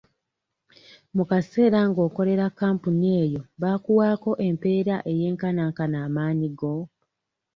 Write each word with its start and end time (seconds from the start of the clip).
Mu 1.15 1.23
kaseera 1.29 1.79
ng'okolera 1.89 2.45
kampuni 2.59 3.09
eyo 3.23 3.41
baakuwaako 3.61 4.31
empeera 4.47 4.95
ey'enkanaankana 5.11 5.97
amaanyi 6.07 6.49
go? 6.59 6.75